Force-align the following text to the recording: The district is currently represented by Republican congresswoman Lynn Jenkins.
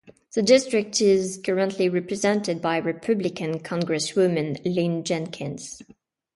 The 0.33 0.41
district 0.41 0.99
is 0.99 1.39
currently 1.45 1.87
represented 1.87 2.59
by 2.59 2.77
Republican 2.77 3.59
congresswoman 3.59 4.57
Lynn 4.65 5.03
Jenkins. 5.03 5.83